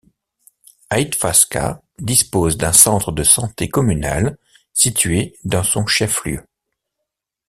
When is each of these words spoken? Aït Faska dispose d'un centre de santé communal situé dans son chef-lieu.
Aït 0.89 1.13
Faska 1.15 1.83
dispose 1.99 2.57
d'un 2.57 2.73
centre 2.73 3.11
de 3.11 3.21
santé 3.21 3.69
communal 3.69 4.35
situé 4.73 5.37
dans 5.43 5.61
son 5.61 5.85
chef-lieu. 5.85 6.43